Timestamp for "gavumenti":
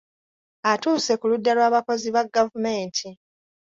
2.35-3.07